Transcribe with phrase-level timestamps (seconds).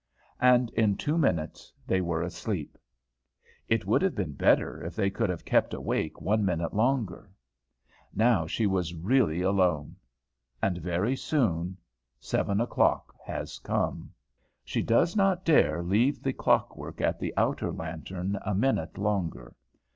[0.39, 2.75] And in two minutes they were asleep.
[3.67, 7.29] It would have been better if they could have kept awake one minute longer.
[8.11, 9.95] Now she was really alone.
[10.59, 11.77] And very soon
[12.19, 14.11] seven o'clock has come.
[14.65, 19.53] She does not dare leave the clock work at the outer lantern a minute longer.